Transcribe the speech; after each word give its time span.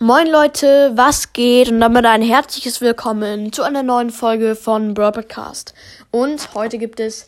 Moin 0.00 0.28
Leute, 0.28 0.92
was 0.94 1.32
geht? 1.32 1.70
Und 1.70 1.80
damit 1.80 2.06
ein 2.06 2.22
herzliches 2.22 2.80
Willkommen 2.80 3.52
zu 3.52 3.64
einer 3.64 3.82
neuen 3.82 4.10
Folge 4.10 4.54
von 4.54 4.94
Brawl 4.94 5.10
Podcast. 5.10 5.74
Und 6.12 6.54
heute 6.54 6.78
gibt 6.78 7.00
es 7.00 7.26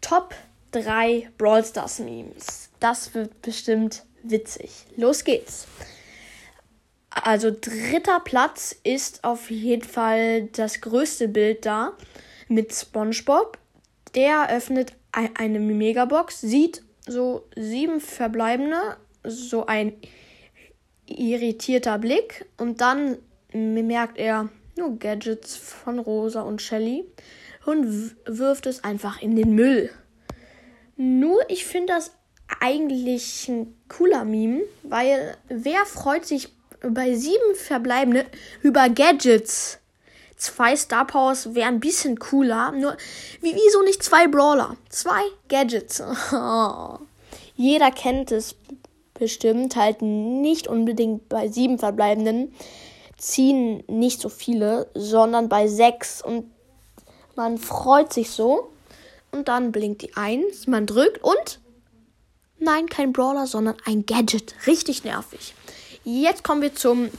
Top 0.00 0.32
3 0.70 1.30
Brawl 1.36 1.64
Stars 1.64 1.98
Memes. 1.98 2.70
Das 2.78 3.14
wird 3.14 3.42
bestimmt 3.42 4.04
witzig. 4.22 4.70
Los 4.96 5.24
geht's. 5.24 5.66
Also 7.10 7.50
dritter 7.50 8.20
Platz 8.20 8.76
ist 8.84 9.24
auf 9.24 9.50
jeden 9.50 9.82
Fall 9.82 10.44
das 10.52 10.80
größte 10.80 11.26
Bild 11.26 11.66
da 11.66 11.94
mit 12.46 12.72
SpongeBob. 12.72 13.58
Der 14.14 14.50
öffnet 14.50 14.92
eine 15.10 15.58
Megabox, 15.58 16.42
sieht 16.42 16.80
so 17.08 17.48
sieben 17.56 18.00
verbleibende, 18.00 18.98
so 19.24 19.66
ein 19.66 19.94
irritierter 21.06 21.98
Blick 21.98 22.46
und 22.56 22.80
dann 22.80 23.18
merkt 23.52 24.18
er 24.18 24.48
nur 24.76 24.98
Gadgets 24.98 25.56
von 25.56 25.98
Rosa 25.98 26.42
und 26.42 26.60
Shelly 26.60 27.04
und 27.64 28.16
wirft 28.26 28.66
es 28.66 28.82
einfach 28.84 29.22
in 29.22 29.36
den 29.36 29.54
Müll. 29.54 29.90
Nur 30.96 31.38
ich 31.48 31.64
finde 31.64 31.94
das 31.94 32.12
eigentlich 32.60 33.48
ein 33.48 33.74
cooler 33.88 34.24
Meme, 34.24 34.62
weil 34.82 35.36
wer 35.48 35.84
freut 35.86 36.26
sich 36.26 36.48
bei 36.80 37.14
sieben 37.14 37.54
Verbleibende 37.54 38.26
über 38.62 38.88
Gadgets? 38.88 39.78
Zwei 40.36 40.76
Star 40.76 41.06
Powers 41.06 41.54
wären 41.54 41.76
ein 41.76 41.80
bisschen 41.80 42.18
cooler. 42.18 42.72
Nur, 42.72 42.96
wie, 43.40 43.54
wieso 43.54 43.82
nicht 43.82 44.02
zwei 44.02 44.26
Brawler? 44.26 44.76
Zwei 44.88 45.22
Gadgets. 45.48 46.02
Jeder 47.56 47.90
kennt 47.92 48.32
es 48.32 48.56
bestimmt, 49.14 49.76
halt 49.76 50.02
nicht 50.02 50.66
unbedingt 50.66 51.28
bei 51.28 51.48
sieben 51.48 51.78
verbleibenden, 51.78 52.52
ziehen 53.16 53.82
nicht 53.86 54.20
so 54.20 54.28
viele, 54.28 54.88
sondern 54.94 55.48
bei 55.48 55.68
sechs. 55.68 56.20
Und 56.22 56.50
man 57.36 57.58
freut 57.58 58.12
sich 58.12 58.30
so. 58.30 58.70
Und 59.30 59.48
dann 59.48 59.72
blinkt 59.72 60.02
die 60.02 60.16
eins, 60.16 60.66
man 60.68 60.86
drückt 60.86 61.22
und 61.24 61.60
nein, 62.58 62.88
kein 62.88 63.12
Brawler, 63.12 63.46
sondern 63.46 63.76
ein 63.84 64.06
Gadget. 64.06 64.54
Richtig 64.66 65.02
nervig. 65.02 65.54
Jetzt 66.04 66.44
kommen 66.44 66.62
wir 66.62 66.74
zum 66.74 67.10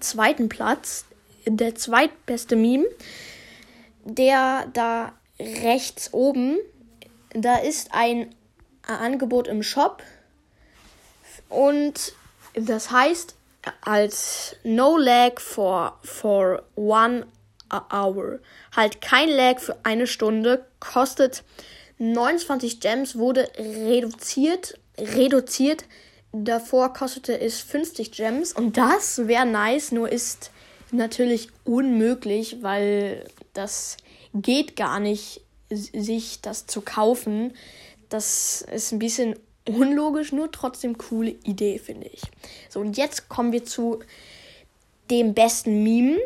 zweiten 0.00 0.48
Platz. 0.48 1.04
Der 1.46 1.74
zweitbeste 1.74 2.56
Meme. 2.56 2.86
Der 4.04 4.66
da 4.72 5.12
rechts 5.38 6.12
oben, 6.12 6.56
da 7.34 7.56
ist 7.56 7.92
ein 7.92 8.34
Angebot 8.86 9.48
im 9.48 9.62
Shop 9.62 10.02
und 11.48 12.12
das 12.54 12.90
heißt, 12.90 13.34
als 13.82 14.56
No 14.64 14.96
Lag 14.96 15.40
for, 15.40 15.98
for 16.02 16.62
one 16.74 17.26
hour. 17.70 18.40
Halt 18.74 19.00
kein 19.00 19.28
Lag 19.28 19.58
für 19.58 19.76
eine 19.84 20.06
Stunde. 20.06 20.64
Kostet 20.80 21.44
29 21.98 22.80
Gems, 22.80 23.16
wurde 23.16 23.48
reduziert. 23.58 24.78
Reduziert. 24.96 25.84
Davor 26.32 26.92
kostete 26.92 27.40
es 27.40 27.60
50 27.60 28.12
Gems. 28.12 28.52
Und 28.52 28.76
das 28.76 29.26
wäre 29.26 29.46
nice, 29.46 29.92
nur 29.92 30.10
ist 30.10 30.50
natürlich 30.90 31.48
unmöglich, 31.64 32.62
weil 32.62 33.26
das 33.54 33.96
geht 34.34 34.76
gar 34.76 35.00
nicht, 35.00 35.42
sich 35.70 36.40
das 36.40 36.66
zu 36.66 36.80
kaufen. 36.80 37.54
Das 38.08 38.62
ist 38.62 38.92
ein 38.92 38.98
bisschen 38.98 39.38
unlogisch, 39.68 40.32
nur 40.32 40.50
trotzdem 40.50 40.98
coole 40.98 41.30
Idee, 41.30 41.78
finde 41.78 42.08
ich. 42.08 42.22
So, 42.68 42.80
und 42.80 42.96
jetzt 42.96 43.28
kommen 43.28 43.52
wir 43.52 43.64
zu 43.64 44.00
dem 45.10 45.34
besten 45.34 45.82
Meme 45.82 46.18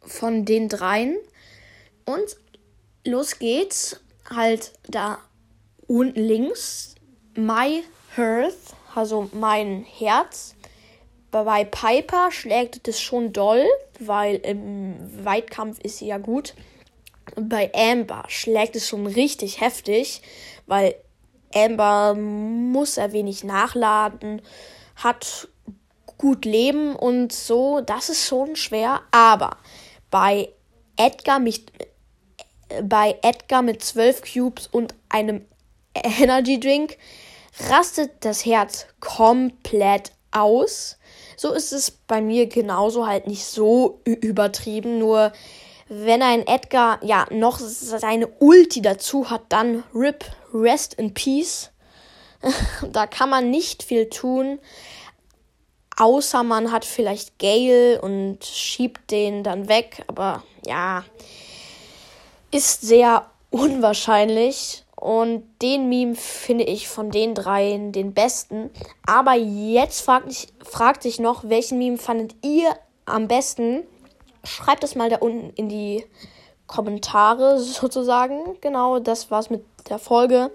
von 0.00 0.44
den 0.44 0.68
dreien. 0.68 1.16
Und 2.04 2.36
los 3.04 3.38
geht's. 3.38 4.00
Halt 4.30 4.72
da 4.88 5.18
unten 5.86 6.20
links. 6.20 6.94
My 7.34 7.82
Hearth, 8.16 8.74
also 8.94 9.28
mein 9.32 9.84
Herz. 9.84 10.54
Bei 11.30 11.64
Piper 11.64 12.30
schlägt 12.30 12.86
es 12.86 13.00
schon 13.00 13.32
doll, 13.32 13.64
weil 13.98 14.36
im 14.36 15.24
Weitkampf 15.24 15.80
ist 15.80 15.98
sie 15.98 16.06
ja 16.06 16.18
gut. 16.18 16.54
Bei 17.36 17.70
Amber 17.74 18.24
schlägt 18.28 18.76
es 18.76 18.86
schon 18.86 19.06
richtig 19.06 19.60
heftig, 19.60 20.20
weil 20.66 20.94
Amber 21.54 22.14
muss 22.14 22.96
er 22.96 23.12
wenig 23.12 23.44
nachladen, 23.44 24.42
hat 24.96 25.48
gut 26.18 26.44
leben 26.44 26.94
und 26.94 27.32
so. 27.32 27.80
Das 27.80 28.08
ist 28.08 28.26
schon 28.26 28.56
schwer. 28.56 29.00
Aber 29.10 29.56
bei 30.10 30.50
Edgar 30.96 31.38
mit, 31.38 31.72
bei 32.82 33.16
Edgar 33.22 33.62
mit 33.62 33.82
12 33.82 34.22
Cubes 34.32 34.66
und 34.68 34.94
einem 35.08 35.44
Energy 35.94 36.58
Drink 36.58 36.96
rastet 37.68 38.12
das 38.20 38.46
Herz 38.46 38.86
komplett 39.00 40.12
aus. 40.30 40.98
So 41.36 41.52
ist 41.52 41.72
es 41.72 41.90
bei 41.90 42.20
mir 42.20 42.46
genauso 42.46 43.06
halt 43.06 43.26
nicht 43.26 43.44
so 43.44 44.00
übertrieben. 44.04 44.98
Nur 44.98 45.32
wenn 45.94 46.22
ein 46.22 46.46
Edgar 46.46 46.98
ja 47.04 47.26
noch 47.30 47.58
seine 47.58 48.26
Ulti 48.26 48.80
dazu 48.80 49.28
hat, 49.28 49.42
dann 49.50 49.84
RIP, 49.94 50.24
Rest 50.54 50.94
in 50.94 51.12
Peace. 51.12 51.70
da 52.92 53.06
kann 53.06 53.28
man 53.28 53.50
nicht 53.50 53.82
viel 53.82 54.08
tun, 54.08 54.58
außer 55.96 56.42
man 56.42 56.72
hat 56.72 56.84
vielleicht 56.84 57.38
Gale 57.38 58.00
und 58.00 58.42
schiebt 58.44 59.10
den 59.10 59.44
dann 59.44 59.68
weg. 59.68 60.02
Aber 60.06 60.42
ja, 60.66 61.04
ist 62.50 62.80
sehr 62.80 63.30
unwahrscheinlich. 63.50 64.84
Und 64.96 65.44
den 65.60 65.88
Meme 65.88 66.14
finde 66.14 66.64
ich 66.64 66.88
von 66.88 67.10
den 67.10 67.34
dreien 67.34 67.92
den 67.92 68.14
besten. 68.14 68.70
Aber 69.04 69.34
jetzt 69.34 70.00
fragt, 70.00 70.54
fragt 70.64 71.02
sich 71.02 71.18
noch, 71.18 71.48
welchen 71.48 71.78
Meme 71.78 71.98
fandet 71.98 72.34
ihr 72.42 72.70
am 73.04 73.28
besten? 73.28 73.82
Schreibt 74.44 74.84
es 74.84 74.94
mal 74.94 75.08
da 75.08 75.16
unten 75.18 75.50
in 75.50 75.68
die 75.68 76.04
Kommentare 76.66 77.58
sozusagen. 77.60 78.58
Genau, 78.60 78.98
das 78.98 79.30
war's 79.30 79.50
mit 79.50 79.64
der 79.88 79.98
Folge. 79.98 80.50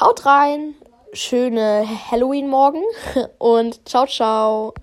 Haut 0.00 0.26
rein, 0.26 0.74
schöne 1.12 1.86
Halloween-Morgen 2.10 2.82
und 3.38 3.88
ciao, 3.88 4.06
ciao. 4.06 4.74